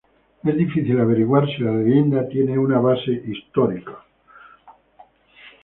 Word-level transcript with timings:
Es 0.43 0.55
difícil 0.57 0.99
averiguar 0.99 1.45
si 1.47 1.61
la 1.61 1.73
leyenda 1.75 2.27
tiene 2.27 2.57
una 2.57 2.79
base 2.79 3.11
histórica. 3.23 4.03